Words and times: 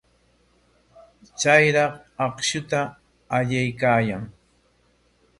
Chayraq 1.39 1.93
akshuta 2.25 2.79
allaykaayaa. 3.35 4.23